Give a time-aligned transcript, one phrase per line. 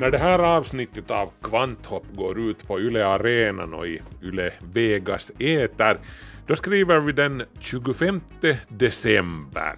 [0.00, 5.32] När det här avsnittet av Kvanthopp går ut på Yle Arenan och i Yle Vegas
[5.38, 5.98] Eter,
[6.46, 8.20] då skriver vi den 25
[8.68, 9.76] december.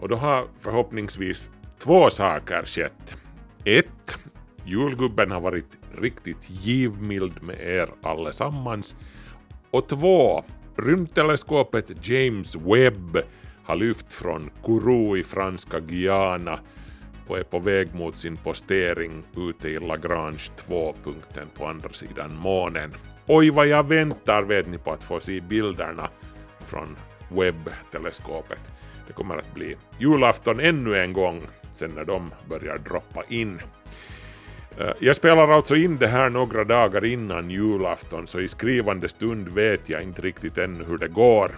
[0.00, 3.16] Och då har förhoppningsvis två saker skett.
[3.64, 4.18] Ett,
[4.64, 8.96] julgubben har varit riktigt givmild med er allesammans.
[9.70, 10.44] Och två,
[10.76, 13.18] rymdteleskopet James Webb
[13.64, 16.58] har lyft från Kourou i franska Guyana
[17.26, 22.94] och är på väg mot sin postering ute i Lagrange 2-punkten på andra sidan månen.
[23.26, 26.08] Oj vad jag väntar vet ni på att få se bilderna
[26.60, 26.96] från
[27.28, 28.60] Webb-teleskopet.
[29.06, 31.40] Det kommer att bli julafton ännu en gång
[31.72, 33.60] sen när de börjar droppa in.
[34.78, 39.48] Eh, jag spelar alltså in det här några dagar innan julafton så i skrivande stund
[39.48, 41.50] vet jag inte riktigt ännu hur det går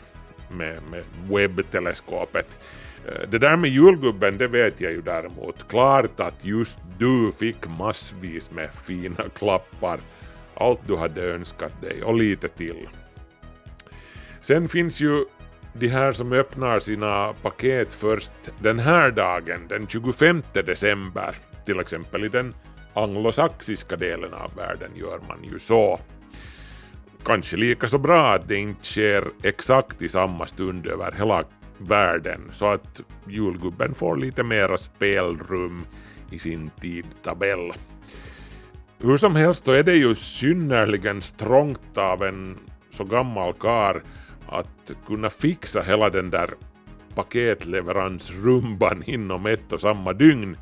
[0.51, 2.59] med, med webbteleskopet.
[3.09, 5.69] Eh, det där med julgubben det vet jag ju däremot.
[5.69, 10.01] Klart att just du fick massvis med fina klappar.
[10.55, 12.89] Allt du hade önskat dig och lite till.
[14.41, 15.25] Sen finns ju
[15.73, 21.35] de här som öppnar sina paket först den här dagen, den 25 december.
[21.65, 22.55] Till exempel i den
[22.95, 26.01] anglosaxiska delen av världen gör man ju så.
[27.25, 31.45] Kanske lika så bra att det inte sker exakt i samma stund över hela
[31.79, 35.85] världen så att julgubben får lite mera spelrum
[36.31, 37.73] i sin tidtabell.
[38.99, 42.59] Hur som helst så är det ju synnerligen strångt av en
[42.91, 44.03] så gammal kar
[44.49, 46.55] att kunna fixa hela den där
[47.15, 50.57] paketleveransrumban inom ett och samma dygn.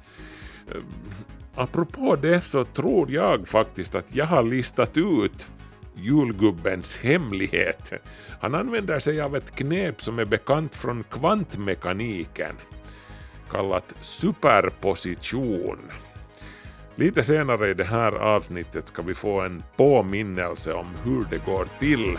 [0.74, 0.82] Ehm,
[1.54, 5.50] apropå det så tror jag faktiskt att jag har listat ut
[5.96, 7.92] julgubbens hemlighet.
[8.40, 12.54] Han använder sig av ett knep som är bekant från kvantmekaniken,
[13.50, 15.78] kallat superposition.
[16.94, 21.68] Lite senare i det här avsnittet ska vi få en påminnelse om hur det går
[21.78, 22.18] till.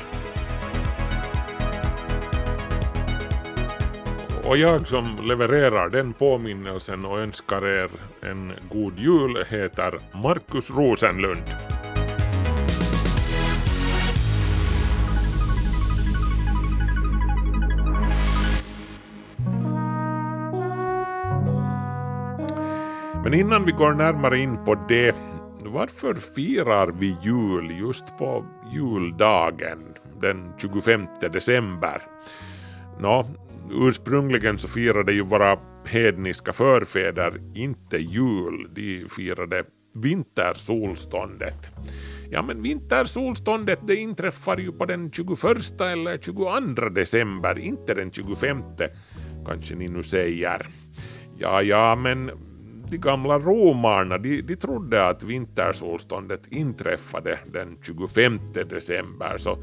[4.48, 7.90] Och jag som levererar den påminnelsen och önskar er
[8.22, 11.77] en god jul heter Markus Rosenlund.
[23.28, 25.16] Men innan vi går närmare in på det,
[25.66, 29.80] varför firar vi jul just på juldagen
[30.22, 32.02] den 25 december?
[33.00, 33.28] Nå,
[33.72, 39.64] ursprungligen så firade ju våra hedniska förfäder inte jul, de firade
[39.96, 41.72] vintersolståndet.
[42.32, 48.62] Ja men vintersolståndet det inträffar ju på den 21 eller 22 december, inte den 25
[49.46, 50.68] kanske ni nu säger.
[51.40, 52.32] Ja, ja, men
[52.92, 59.58] de gamla romarna de, de trodde att vintersolståndet inträffade den 25 december så,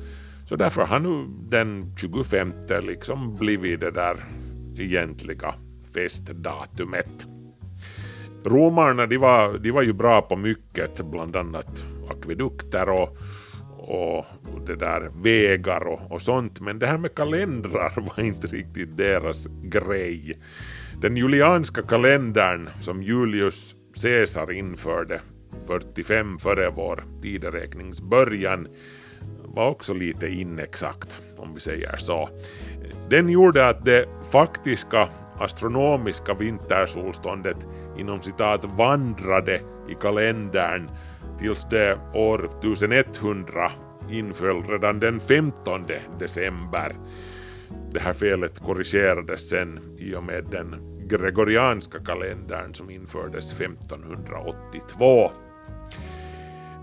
[0.47, 2.53] så därför har nu den 25
[2.83, 4.17] liksom blivit det där
[4.77, 5.55] egentliga
[5.95, 7.27] festdatumet.
[8.45, 13.19] Romarna de var, de var ju bra på mycket, bland annat akvedukter och,
[13.77, 14.27] och
[14.67, 19.47] det där vägar och, och sånt, men det här med kalendrar var inte riktigt deras
[19.63, 20.33] grej.
[21.05, 25.21] Den julianska kalendern som Julius Caesar införde
[25.67, 28.69] 45 före vår tideräknings början
[29.45, 32.29] var också lite inexakt, om vi säger så.
[33.11, 37.67] Den gjorde att det faktiska astronomiska vintersolståndet
[37.99, 40.91] inom citat vandrade i kalendern
[41.39, 43.73] tills det år 1100
[44.11, 45.87] inföll redan den 15
[46.19, 46.97] december.
[47.93, 55.31] Det här felet korrigerades sen i och med den gregorianska kalendern som infördes 1582.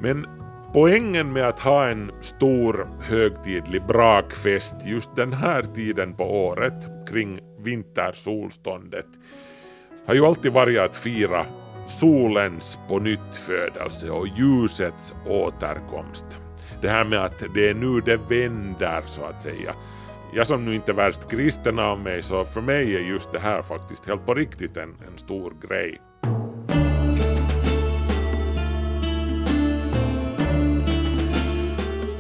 [0.01, 0.27] Men
[0.73, 7.39] poängen med att ha en stor högtidlig brakfest just den här tiden på året kring
[7.59, 9.07] vintersolståndet
[10.05, 11.45] har ju alltid varit att fira
[11.87, 16.25] solens pånyttfödelse och ljusets återkomst.
[16.81, 19.73] Det här med att det är nu det vänder så att säga
[20.33, 23.39] jag som nu inte är värst kristen av mig, så för mig är just det
[23.39, 25.97] här faktiskt helt på riktigt en, en stor grej.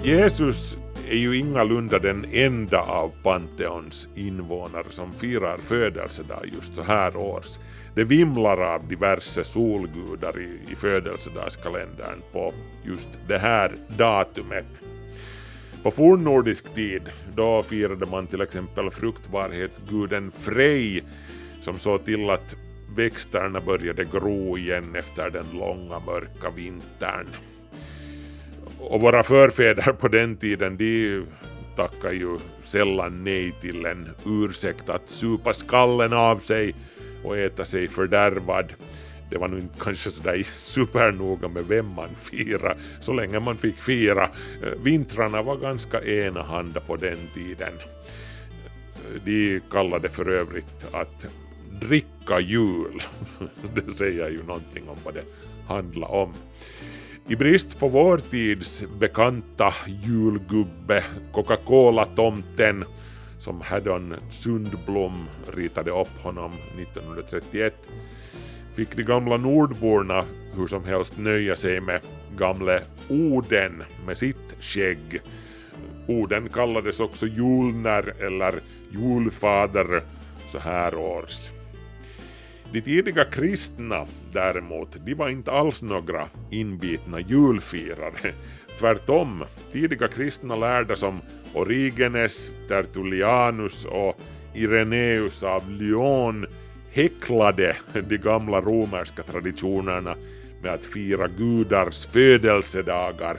[0.03, 0.77] Jesus
[1.09, 7.59] är ju ingalunda den enda av Pantheons invånare som firar födelsedag just så här års.
[7.95, 12.53] Det vimlar av diverse solgudar i, i födelsedagskalendern på
[12.83, 14.90] just det här datumet.
[15.83, 17.01] På fornnordisk tid
[17.35, 21.03] då firade man till exempel fruktbarhetsguden Frej
[21.61, 22.55] som såg till att
[22.95, 27.27] växterna började gro igen efter den långa mörka vintern.
[28.79, 31.23] Och våra förfäder på den tiden de
[31.75, 36.75] tackar ju sällan nej till en ursäkt att supa skallen av sig
[37.23, 38.73] och äta sig fördärvad.
[39.31, 43.75] Det var nog inte kanske sådär supernoga med vem man firar, så länge man fick
[43.75, 44.29] fira.
[44.63, 47.73] Eh, vintrarna var ganska enahanda på den tiden.
[48.95, 51.25] Eh, de kallade för övrigt att
[51.81, 53.03] dricka jul.
[53.75, 55.25] Det säger ju någonting om vad det
[55.67, 56.33] handlar om.
[57.27, 59.73] I brist på vår tids bekanta
[60.05, 62.85] julgubbe Coca-Cola-tomten
[63.39, 67.73] som Haddon Sundblom ritade upp honom 1931
[68.75, 70.25] fick de gamla nordborna
[70.55, 72.01] hur som helst nöja sig med
[72.37, 75.21] gamle Oden med sitt skägg.
[76.07, 78.53] Oden kallades också julner eller
[78.91, 80.01] julfader
[80.51, 81.49] så här års.
[82.73, 88.33] De tidiga kristna däremot, de var inte alls några inbitna julfirare.
[88.79, 91.21] Tvärtom, tidiga kristna lärda som
[91.53, 94.19] Origenes, Tertullianus och
[94.53, 96.45] Ireneus av Lyon
[96.91, 97.75] häcklade
[98.09, 100.15] de gamla romerska traditionerna
[100.61, 103.37] med att fira gudars födelsedagar.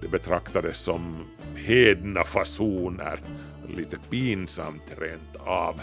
[0.00, 1.16] Det betraktades som
[1.56, 3.20] hedna fasoner,
[3.76, 5.80] lite pinsamt rent av.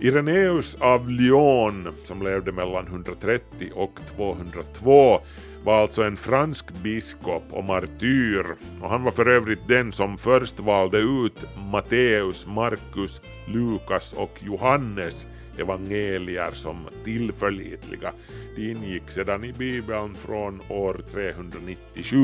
[0.00, 5.20] Ireneus av Lyon, som levde mellan 130 och 202,
[5.64, 8.46] var alltså en fransk biskop och martyr
[8.80, 15.26] och han var för övrigt den som först valde ut Matteus, Markus, Lukas och Johannes
[15.60, 18.12] evangelier som tillförlitliga.
[18.56, 22.16] De ingick sedan i Bibeln från år 397.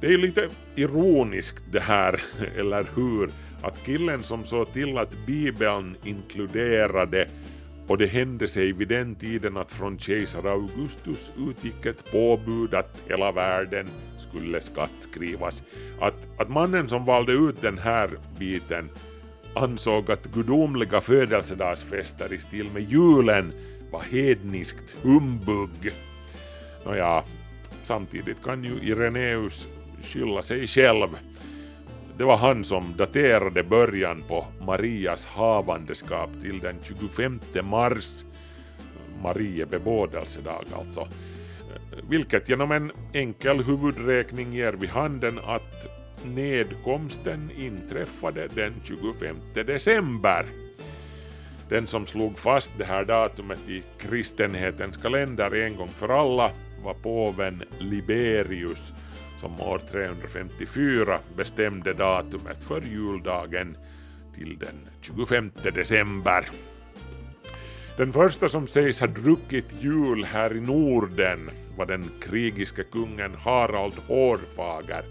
[0.00, 2.22] Det är ju lite ironiskt det här,
[2.56, 3.30] eller hur?
[3.62, 7.28] Att killen som såg till att Bibeln inkluderade
[7.88, 13.02] och det hände sig vid den tiden att från kejsar Augustus utgick ett påbud att
[13.08, 13.86] hela världen
[14.18, 15.64] skulle skattskrivas.
[16.00, 18.90] Att, att mannen som valde ut den här biten
[19.56, 23.52] ansåg att gudomliga födelsedagsfester i stil med julen
[23.90, 25.92] var hedniskt humbug.
[26.84, 27.22] Nåja,
[27.82, 29.66] samtidigt kan ju Ireneus
[30.02, 31.08] skylla sig själv.
[32.18, 38.24] Det var han som daterade början på Marias havandeskap till den 25 mars,
[39.22, 41.08] Marie bebådelsedag alltså,
[42.08, 45.86] vilket genom en enkel huvudräkning ger vid handen att
[46.24, 50.46] nedkomsten inträffade den 25 december.
[51.68, 56.50] Den som slog fast det här datumet i kristenhetens kalender en gång för alla
[56.82, 58.92] var påven Liberius
[59.40, 63.76] som år 354 bestämde datumet för juldagen
[64.34, 66.48] till den 25 december.
[67.96, 73.94] Den första som sägs ha druckit jul här i Norden var den krigiske kungen Harald
[74.08, 75.04] Hårfager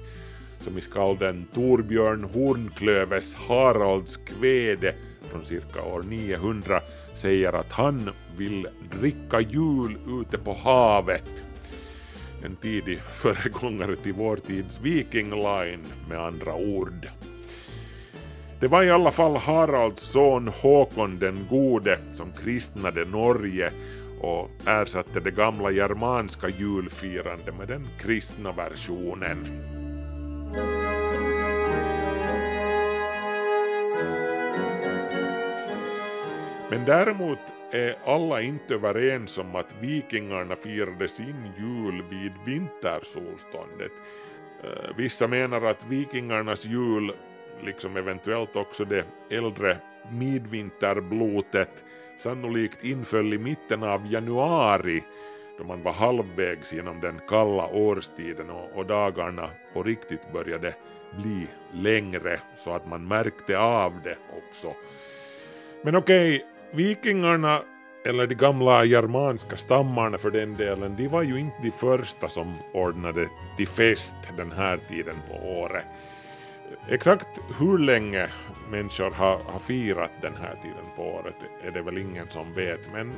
[0.66, 4.96] som i skalden Torbjörn Hornklöves Haralds kväde
[5.32, 6.82] från cirka år 900
[7.16, 8.68] säger att han vill
[9.00, 11.44] dricka jul ute på havet.
[12.46, 17.10] En tidig föregångare till vår tids Viking Line med andra ord.
[18.60, 23.72] Det var i alla fall Haralds son Håkon den gode som kristnade Norge
[24.22, 29.48] och ersatte det gamla germanska julfirandet med den kristna versionen.
[36.76, 37.40] Men däremot
[37.72, 43.92] är alla inte överens om att vikingarna firade sin jul vid vintersolståndet.
[44.64, 47.12] Eh, vissa menar att vikingarnas jul,
[47.64, 49.78] liksom eventuellt också det äldre
[50.12, 51.84] midvinterblotet,
[52.20, 55.04] sannolikt inföll i mitten av januari
[55.58, 60.74] då man var halvvägs genom den kalla årstiden och, och dagarna på riktigt började
[61.18, 64.74] bli längre så att man märkte av det också.
[65.82, 67.62] Men okej, vikingarna,
[68.06, 72.54] eller de gamla germanska stammarna för den delen, de var ju inte de första som
[72.74, 73.28] ordnade
[73.58, 75.86] till fest den här tiden på året.
[76.90, 77.28] Exakt
[77.60, 78.28] hur länge
[78.72, 82.94] människor har, har firat den här tiden på året är det väl ingen som vet,
[82.94, 83.12] men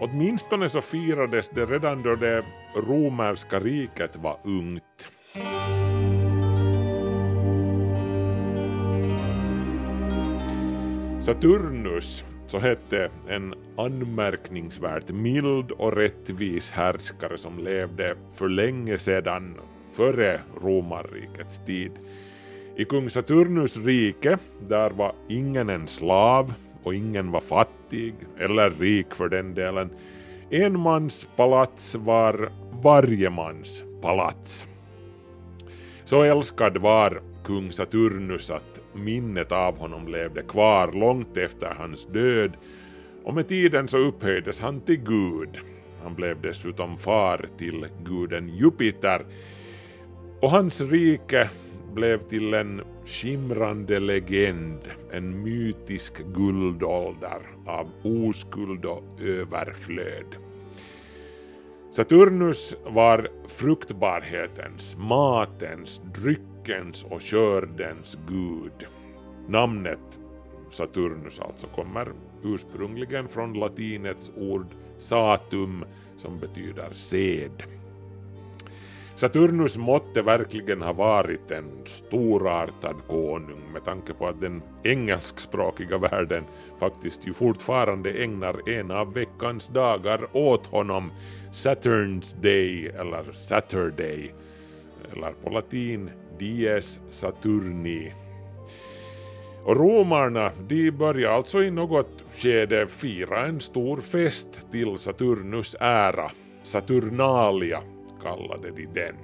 [0.00, 2.44] åtminstone så firades det redan då det
[2.74, 5.10] romerska riket var ungt.
[11.20, 19.54] Saturnus så hette en anmärkningsvärt mild och rättvis härskare som levde för länge sedan,
[19.92, 21.92] före romarrikets tid.
[22.76, 24.38] I kung Saturnus rike,
[24.68, 29.90] där var ingen en slav och ingen var fattig, eller rik för den delen.
[30.50, 32.52] En mans palats var
[32.82, 34.66] varje mans palats.
[36.04, 42.52] Så älskad var kung Saturnus att minnet av honom levde kvar långt efter hans död
[43.24, 45.58] och med tiden så upphöjdes han till gud.
[46.02, 49.26] Han blev dessutom far till guden Jupiter
[50.40, 51.50] och hans rike
[51.94, 54.78] blev till en skimrande legend,
[55.12, 60.36] en mytisk guldålder av oskuld och överflöd.
[61.92, 66.00] Saturnus var fruktbarhetens, matens,
[66.64, 68.86] dryckens och kördens gud.
[69.48, 70.18] Namnet
[70.70, 72.12] Saturnus alltså kommer
[72.44, 74.66] ursprungligen från latinets ord
[74.98, 75.84] satum
[76.16, 77.62] som betyder sed.
[79.16, 86.44] Saturnus måtte verkligen ha varit en storartad konung med tanke på att den engelskspråkiga världen
[86.78, 91.10] faktiskt ju fortfarande ägnar en av veckans dagar åt honom,
[91.52, 94.34] Saturns Day eller Saturday,
[95.12, 98.12] eller på latin Dies Saturni.
[99.64, 106.30] Och romarna, de började alltså i något skede fira en stor fest till Saturnus ära,
[106.62, 107.82] Saturnalia
[108.22, 109.16] kallade de den.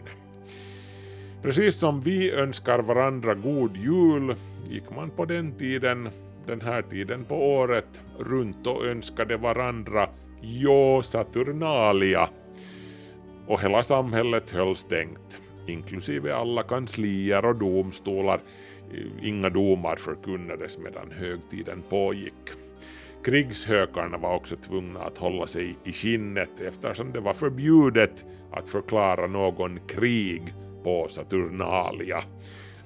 [1.42, 4.34] Precis som vi önskar varandra god jul
[4.70, 6.08] gick man på den tiden,
[6.46, 10.08] den här tiden på året, runt och önskade varandra
[10.42, 12.28] Jo Saturnalia.
[13.46, 18.40] Och hela samhället höll stängt, inklusive alla kanslier och domstolar.
[19.22, 22.50] Inga domar förkunnades medan högtiden pågick.
[23.24, 29.26] Krigshökarna var också tvungna att hålla sig i skinnet eftersom det var förbjudet att förklara
[29.26, 30.42] någon krig
[30.84, 32.22] på Saturnalia.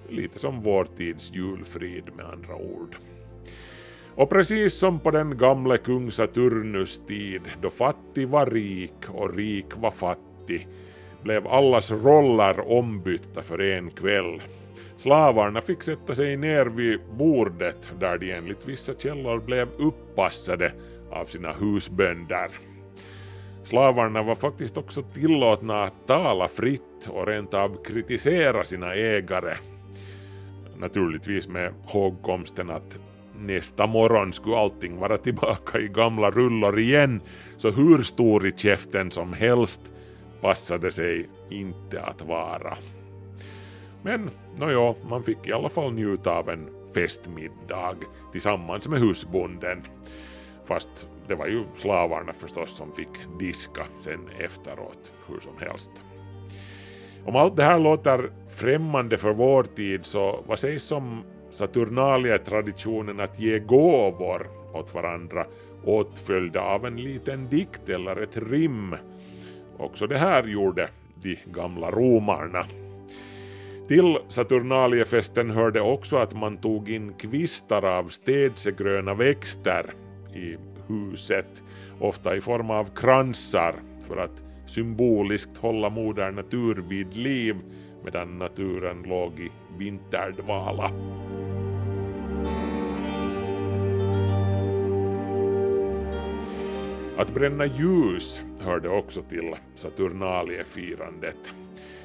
[0.08, 2.96] Lite som vår tids julfrid med andra ord.
[4.14, 9.66] Och precis som på den gamle kung Saturnus tid, då fattig var rik och rik
[9.76, 10.68] var fattig,
[11.22, 14.42] blev allas roller ombytta för en kväll.
[14.96, 20.72] Slavarna fick sätta sig ner vid bordet där de enligt vissa källor blev uppassade
[21.10, 22.50] av sina husbönder.
[23.64, 29.56] Slavarna var faktiskt också tillåtna att tala fritt och rent av kritisera sina ägare.
[30.78, 32.98] Naturligtvis med hågkomsten att
[33.38, 37.20] nästa morgon skulle allting vara tillbaka i gamla rullor igen,
[37.56, 39.80] så hur stor i käften som helst
[40.40, 42.76] passade sig inte att vara.
[44.02, 47.96] Men nåjo, man fick i alla fall njuta av en festmiddag
[48.32, 49.86] tillsammans med husbonden.
[50.64, 55.90] Fast det var ju slavarna förstås som fick diska sen efteråt, hur som helst.
[57.24, 63.40] Om allt det här låter främmande för vår tid så vad sägs om Saturnalia-traditionen att
[63.40, 65.46] ge gåvor åt varandra
[65.84, 68.94] åtföljda av en liten dikt eller ett rim.
[69.80, 70.88] Också det här gjorde
[71.22, 72.66] de gamla romarna.
[73.88, 79.94] Till Saturnaliefesten hörde också att man tog in kvistar av städsegröna växter
[80.34, 80.56] i
[80.88, 81.62] huset,
[82.00, 83.74] ofta i form av kransar
[84.08, 87.56] för att symboliskt hålla moder natur vid liv
[88.04, 90.90] medan naturen låg i vinterdvala.
[97.16, 101.36] Att bränna ljus hörde också till Saturnaliefirandet.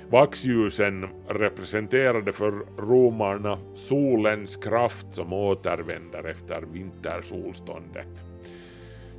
[0.10, 8.26] Vaxljusen representerade för romarna solens kraft som återvänder efter vintersolståndet.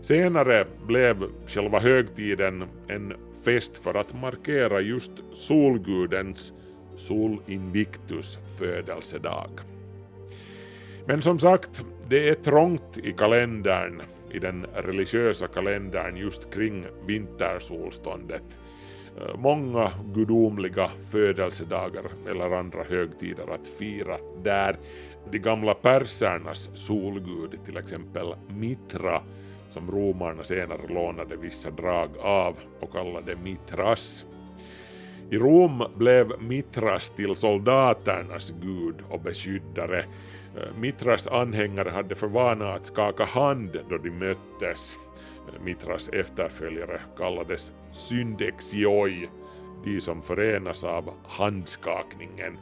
[0.00, 6.52] Senare blev själva högtiden en fest för att markera just solgudens
[6.96, 9.50] Sol Invictus födelsedag.
[11.06, 18.58] Men som sagt, det är trångt i kalendern, i den religiösa kalendern just kring vintersolståndet.
[19.20, 24.76] Eh, många gudomliga födelsedagar eller andra högtider att fira där.
[25.30, 29.22] De gamla persernas solgud, till exempel Mitra,
[29.70, 34.26] som romarna senare lånade vissa drag av och kallade Mitras.
[35.30, 40.04] I Rom blev Mitras till soldaternas gud och beskyddare.
[40.56, 44.96] Eh, Mitras anhängare hade för vana att skaka hand då de möttes.
[45.48, 49.28] Eh, Mitras efterföljare kallades syndexioi,
[49.84, 52.58] de som förenas av handskakningen.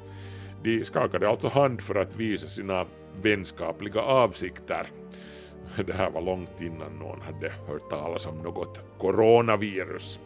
[0.62, 2.86] De skakade alltså hand för att visa sina
[3.22, 4.90] vänskapliga avsikter.
[5.86, 10.20] Det här var långt innan någon hade hört talas om något coronavirus.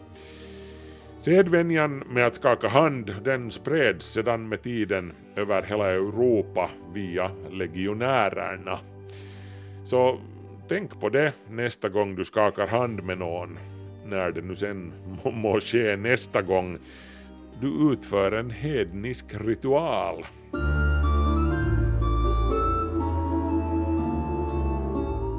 [1.20, 8.78] Sedvänjan med att skaka hand den spreds sedan med tiden över hela Europa via legionärerna.
[9.84, 10.18] Så
[10.68, 13.58] tänk på det nästa gång du skakar hand med någon,
[14.06, 14.92] när det nu sen
[15.24, 16.78] må, må ske nästa gång
[17.60, 20.24] du utför en hednisk ritual.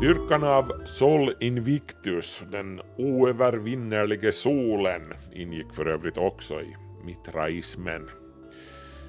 [0.02, 8.10] Dyrkan av Sol Invictus, den oövervinnerlige solen, ingick för övrigt också i mitraismen.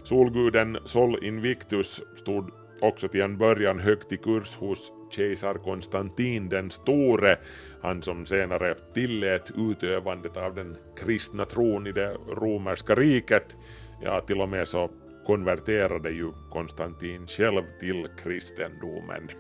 [0.03, 6.71] Solguden Sol Invictus stod också till en början högt i kurs hos kejsar Konstantin den
[6.71, 7.39] store,
[7.83, 13.57] han som senare tillät utövandet av den kristna tron i det romerska riket.
[14.03, 14.91] Ja, till och med så
[15.27, 19.31] konverterade ju Konstantin själv till kristendomen.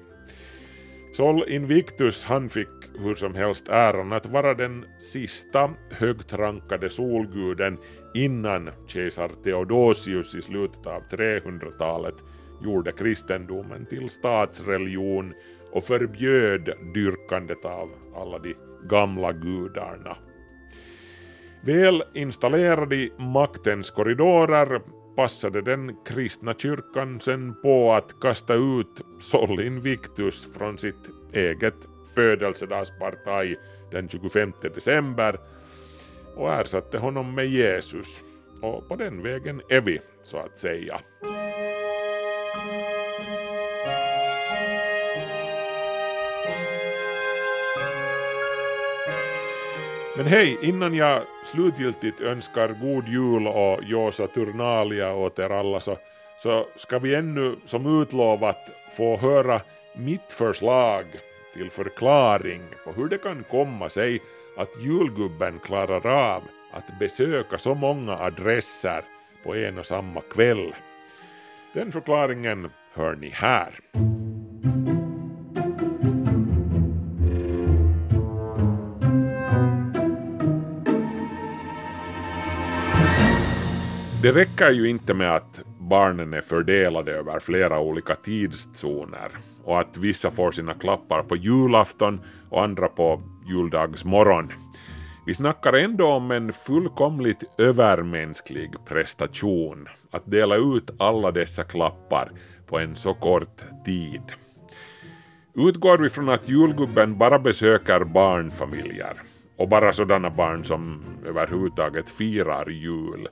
[1.13, 7.79] Sol Invictus han fick hur som helst äran att vara den sista högt rankade solguden
[8.15, 12.15] innan kejsar Theodosius i slutet av 300-talet
[12.65, 15.35] gjorde kristendomen till statsreligion
[15.73, 18.55] och förbjöd dyrkandet av alla de
[18.89, 20.17] gamla gudarna.
[21.61, 24.81] Väl installerad i maktens korridorer
[25.17, 33.57] passade den kristna kyrkan sen på att kasta ut Sol Invictus från sitt eget födelsedagspartaj
[33.91, 35.41] den 25 december
[36.37, 38.23] och ersatte honom med Jesus.
[38.63, 41.01] Och på den vägen är vi, så att säga.
[50.17, 55.99] Men hej, innan jag slutgiltigt önskar god jul och Josa Turnalia åt er alla så,
[56.43, 59.61] så ska vi ännu som utlovat få höra
[59.97, 61.05] mitt förslag
[61.55, 64.21] till förklaring på hur det kan komma sig
[64.57, 66.43] att julgubben klarar av
[66.73, 69.03] att besöka så många adresser
[69.45, 70.75] på en och samma kväll.
[71.73, 73.81] Den förklaringen hör ni här.
[84.23, 89.31] Det räcker ju inte med att barnen är fördelade över flera olika tidszoner
[89.65, 94.53] och att vissa får sina klappar på julafton och andra på juldagsmorgon.
[95.27, 102.31] Vi snackar ändå om en fullkomligt övermänsklig prestation att dela ut alla dessa klappar
[102.67, 104.23] på en så kort tid.
[105.55, 109.23] Utgår vi från att julgubben bara besöker barnfamiljer
[109.57, 113.29] och bara sådana barn som överhuvudtaget firar jul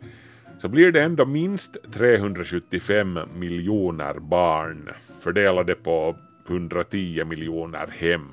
[0.59, 4.91] så blir det ändå minst 375 miljoner barn
[5.21, 6.17] fördelade på
[6.49, 8.29] 110 miljoner hem,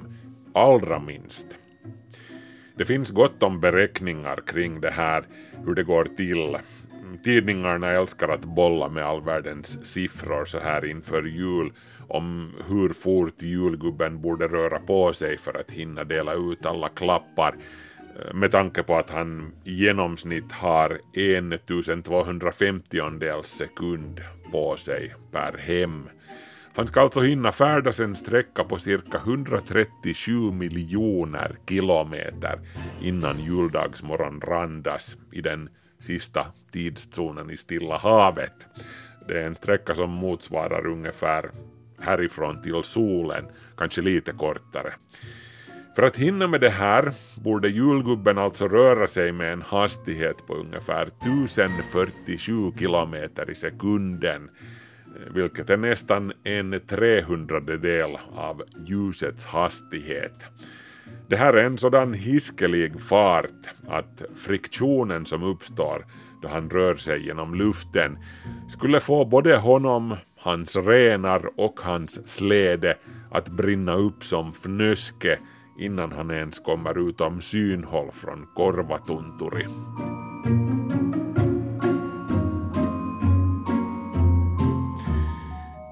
[0.54, 1.48] allra minst.
[2.78, 5.24] Det finns gott om beräkningar kring det här,
[5.66, 6.58] hur det går till.
[7.24, 11.72] Tidningarna älskar att bolla med all världens siffror så här inför jul
[12.08, 17.56] om hur fort julgubben borde röra på sig för att hinna dela ut alla klappar
[18.34, 26.10] med tanke på att han i genomsnitt har 1250 sekund på sig per hem.
[26.74, 32.60] Han ska alltså hinna färdas en sträcka på cirka 137 miljoner kilometer
[33.02, 38.68] innan juldagsmorgon randas i den sista tidszonen i Stilla havet.
[39.28, 41.52] Det är en sträcka som motsvarar ungefär
[42.00, 43.46] härifrån till solen,
[43.78, 44.94] kanske lite kortare.
[45.96, 50.54] För att hinna med det här borde julgubben alltså röra sig med en hastighet på
[50.54, 54.50] ungefär 1047 kilometer i sekunden,
[55.06, 60.46] eh, vilket är nästan en trehundradedel av ljusets hastighet.
[61.28, 66.06] Det här är en sådan hiskelig fart att friktionen som uppstår
[66.42, 68.18] då han rör sig genom luften
[68.70, 72.98] skulle få både honom, hans renar och hans släde
[73.32, 75.40] att brinna upp som fnöske
[75.78, 79.66] innan han ens kommer utom synhåll från Korvatunturi.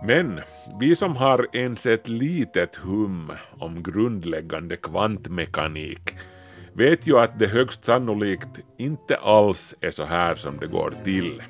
[0.05, 0.39] Men
[0.79, 6.15] vi som har ens ett litet hum om grundläggande kvantmekanik
[6.73, 11.41] vet ju att det högst sannolikt inte alls är så här som det går till.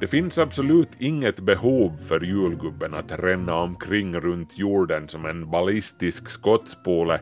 [0.00, 6.28] Det finns absolut inget behov för julgubben att ränna omkring runt jorden som en ballistisk
[6.28, 7.20] skottspole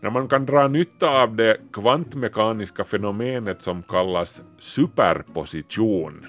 [0.00, 6.26] när man kan dra nytta av det kvantmekaniska fenomenet som kallas superposition.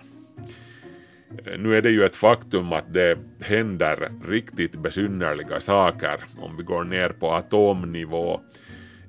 [1.57, 6.83] Nu är det ju ett faktum att det händer riktigt besynnerliga saker om vi går
[6.83, 8.41] ner på atomnivå.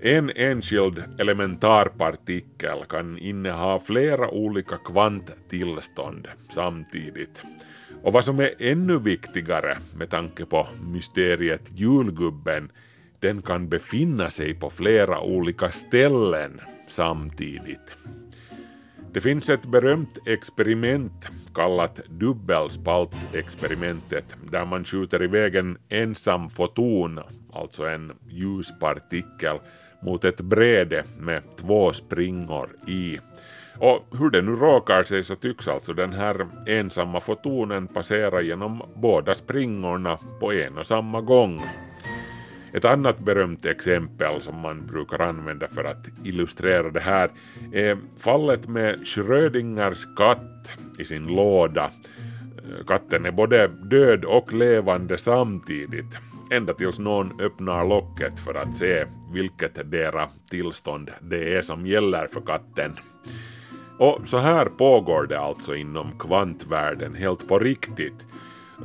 [0.00, 7.42] En enskild elementarpartikel kan inneha flera olika kvanttillstånd samtidigt.
[8.02, 12.72] Och vad som är ännu viktigare med tanke på mysteriet julgubben,
[13.20, 17.96] den kan befinna sig på flera olika ställen samtidigt.
[19.12, 27.20] Det finns ett berömt experiment kallat dubbelspaltsexperimentet där man skjuter iväg en ensam foton,
[27.52, 29.58] alltså en ljuspartikel,
[30.00, 33.18] mot ett bräde med två springor i.
[33.78, 38.82] Och hur det nu råkar sig så tycks alltså den här ensamma fotonen passera genom
[38.94, 41.62] båda springorna på en och samma gång.
[42.72, 47.30] Ett annat berömt exempel som man brukar använda för att illustrera det här
[47.72, 51.90] är fallet med Schrödingers katt i sin låda.
[52.86, 56.18] Katten är både död och levande samtidigt,
[56.50, 62.26] ända tills någon öppnar locket för att se vilket dera tillstånd det är som gäller
[62.26, 62.96] för katten.
[63.98, 68.26] Och så här pågår det alltså inom kvantvärlden helt på riktigt.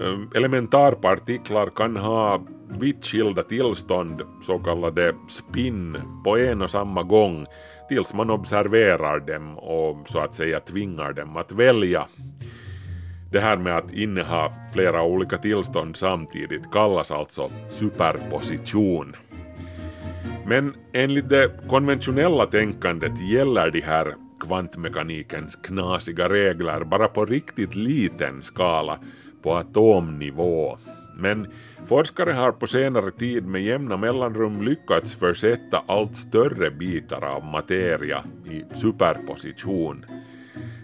[0.02, 2.41] Ehm, elementarpartiklar kan ha
[2.80, 7.45] vitt skilda tillstånd, så kallade spinn, på en och samma gång
[7.89, 12.08] tills man observerar dem och så att säga tvingar dem att välja.
[13.34, 19.15] Det här med att inneha flera olika tillstånd samtidigt kallas alltså superposition.
[20.46, 28.43] Men enligt det konventionella tänkandet gäller de här kvantmekanikens knasiga regler bara på riktigt liten
[28.43, 29.00] skala,
[29.43, 30.78] på atomnivå.
[31.17, 31.48] Men
[31.88, 38.24] forskare har på senare tid med jämna mellanrum lyckats försätta allt större bitar av materia
[38.46, 40.06] i superposition.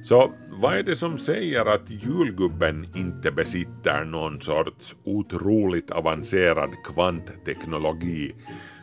[0.03, 8.35] Så vad är det som säger att julgubben inte besitter någon sorts otroligt avancerad kvantteknologi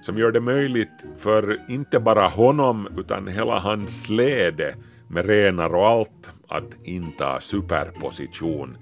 [0.03, 4.77] som gör det möjligt för inte bara honom utan hela hans släde
[5.09, 8.77] med renar och allt att inta superposition?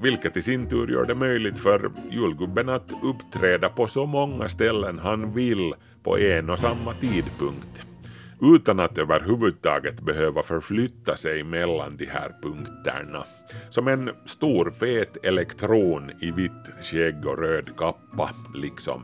[0.00, 4.98] Vilket i sin tur gör det möjligt för julgubben att uppträda på så många ställen
[4.98, 7.84] han vill på en och samma tidpunkt
[8.42, 13.24] utan att överhuvudtaget behöva förflytta sig mellan de här punkterna.
[13.70, 19.02] Som en stor fet elektron i vitt skägg och röd kappa, liksom.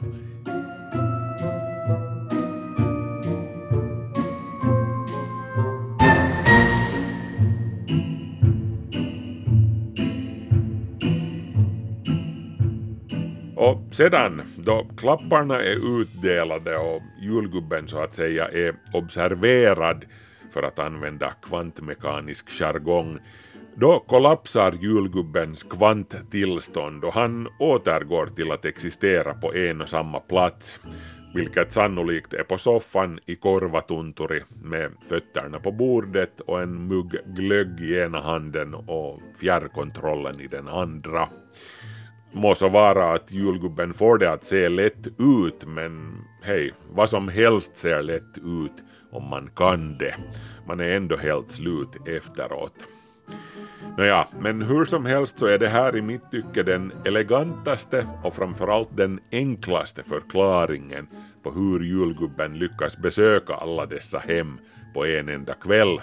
[13.65, 20.05] Och sedan, då klapparna är utdelade och julgubben så att säga är observerad,
[20.53, 23.19] för att använda kvantmekanisk jargong,
[23.75, 30.81] då kollapsar julgubbens kvanttillstånd och han återgår till att existera på en och samma plats,
[31.35, 37.81] vilket sannolikt är på soffan i Korvatunturi med fötterna på bordet och en mugg glögg
[37.81, 41.29] i ena handen och fjärrkontrollen i den andra.
[42.37, 47.29] Må så vara att julgubben får det att se lätt ut, men hej, vad som
[47.29, 50.15] helst ser lätt ut om man kan det.
[50.67, 52.75] Man är ändå helt slut efteråt.
[53.99, 58.35] Nåja, men hur som helst så är det här i mitt tycke den elegantaste och
[58.35, 61.07] framförallt den enklaste förklaringen
[61.43, 64.59] på hur julgubben lyckas besöka alla dessa hem
[64.95, 66.01] på en enda kväll.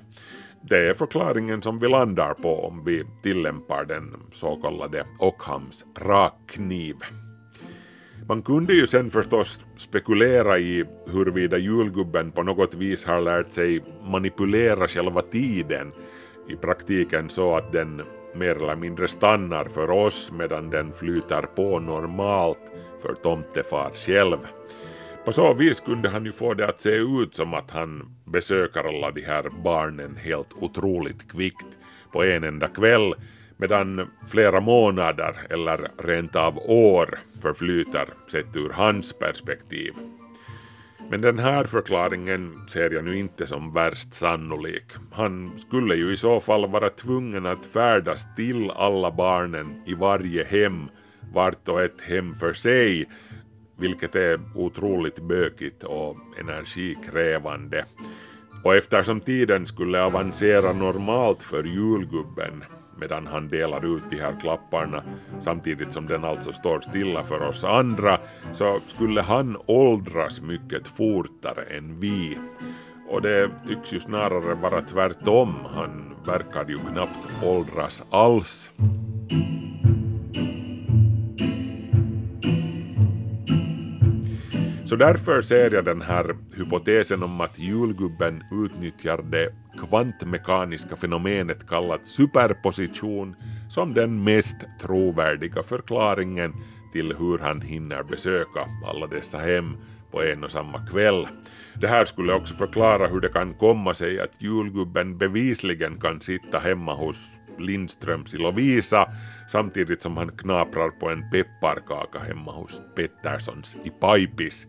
[0.63, 6.95] Det är förklaringen som vi landar på om vi tillämpar den så kallade Ockhams rakkniv.
[8.27, 13.83] Man kunde ju sen förstås spekulera i huruvida julgubben på något vis har lärt sig
[14.03, 15.91] manipulera själva tiden
[16.49, 18.01] i praktiken så att den
[18.35, 22.71] mer eller mindre stannar för oss medan den flyter på normalt
[23.01, 24.37] för tomtefar själv.
[25.25, 28.83] På så vis kunde han ju få det att se ut som att han besöker
[28.83, 31.65] alla de här barnen helt otroligt kvickt
[32.11, 33.13] på en enda kväll
[33.57, 39.93] medan flera månader eller rent av år förflyter sett ur hans perspektiv.
[41.09, 44.85] Men den här förklaringen ser jag nu inte som värst sannolik.
[45.11, 50.43] Han skulle ju i så fall vara tvungen att färdas till alla barnen i varje
[50.43, 50.89] hem,
[51.33, 53.05] vart och ett hem för sig,
[53.81, 57.85] vilket är otroligt bökigt och energikrävande.
[58.63, 62.63] Och eftersom tiden skulle avancera normalt för julgubben
[63.01, 65.03] medan han delar ut de här klapparna
[65.41, 68.17] samtidigt som den alltså står stilla för oss andra
[68.53, 72.37] så skulle han åldras mycket fortare än vi.
[73.09, 75.55] och det tycks ju snarare vara tvärtom.
[75.73, 78.71] Han verkar ju knappt åldras alls.
[84.91, 89.49] Så därför ser jag den här hypotesen om att julgubben utnyttjar det
[89.87, 93.35] kvantmekaniska fenomenet kallat superposition
[93.69, 96.53] som den mest trovärdiga förklaringen
[96.93, 99.77] till hur han hinner besöka alla dessa hem
[100.11, 101.27] på en och samma kväll.
[101.75, 106.59] Det här skulle också förklara hur det kan komma sig att julgubben bevisligen kan sitta
[106.59, 109.07] hemma hos Lindströms i Lovisa
[109.51, 114.67] samtidigt som han knaprar på en pepparkaka hemma hos Petterssons i Pipis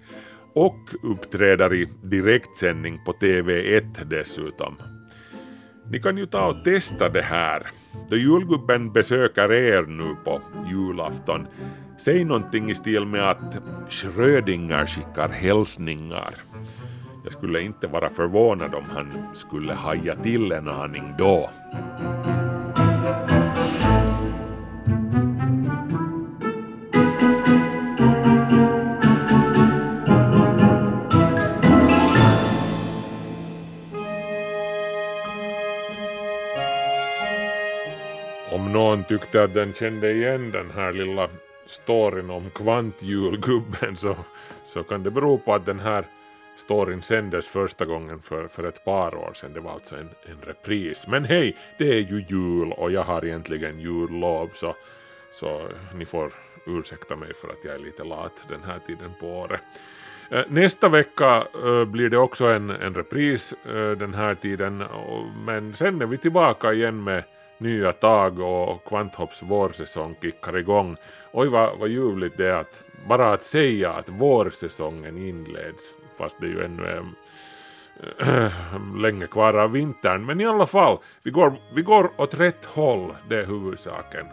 [0.55, 4.77] och uppträder i direktsändning på TV1 dessutom.
[5.91, 7.67] Ni kan ju ta och testa det här.
[8.09, 11.47] Då julgubben besöker er nu på julafton,
[11.99, 16.35] säg någonting i stil med att Schrödinger skickar hälsningar.
[17.25, 21.51] Jag skulle inte vara förvånad om han skulle haja till en aning då.
[39.19, 41.29] Tyckte att den kände igen den här lilla
[41.67, 44.17] storyn om kvantjulgubben så,
[44.65, 46.05] så kan det bero på att den här
[46.57, 49.53] storyn sändes första gången för, för ett par år sedan.
[49.53, 51.07] Det var alltså en, en repris.
[51.09, 54.75] Men hej, det är ju jul och jag har egentligen jullov så,
[55.33, 56.33] så ni får
[56.67, 59.61] ursäkta mig för att jag är lite lat den här tiden på året.
[60.31, 64.85] Eh, nästa vecka eh, blir det också en, en repris eh, den här tiden
[65.47, 67.25] men sen är vi tillbaka igen med
[67.63, 70.97] nya tag och Kvanthopps vårsäsong kickar igång.
[71.33, 75.83] Oj vad, vad ljuvligt det är att bara att säga att vårsäsongen inleds
[76.19, 77.05] fast det ju ännu är
[78.21, 78.53] eh,
[78.97, 80.27] länge kvar av vintern.
[80.27, 84.27] Men i alla fall, vi går, vi går åt rätt håll, det är huvudsaken.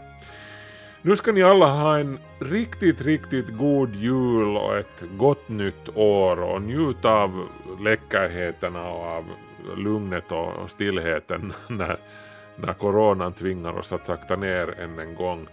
[1.01, 6.41] Nu ska ni alla ha en riktigt, riktigt god jul och ett gott nytt år
[6.41, 7.47] och njuta av
[7.79, 9.25] läckerheterna och av
[9.77, 11.97] lugnet och och stillheten när,
[12.61, 15.47] när coronan tvingar oss att sakta ner än en gång.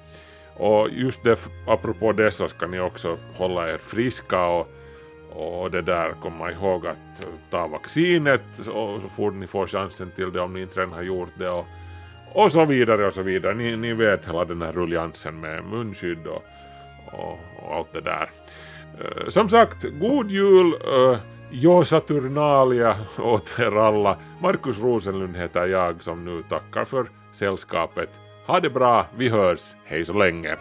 [0.57, 4.69] Och just det, apropå det så ska ni också hålla er friska och,
[5.31, 10.33] och det där, komma ihåg att ta vaccinet och så fort ni får chansen till
[10.33, 11.67] det om ni inte redan har gjort det och,
[12.33, 13.55] och så vidare och så vidare.
[13.55, 16.43] Ni, ni vet hela den här rulliansen med munskydd och,
[17.13, 18.31] och, och allt det där.
[19.01, 20.75] Eh, som sagt, god jul!
[20.75, 21.19] Eh,
[21.51, 24.17] Jo Saturnalia åt er alla.
[24.41, 28.11] Markus Rosenlund heter jag som nu tackar för sällskapet.
[28.47, 30.57] Ha det bra, vi hörs, hej så länge!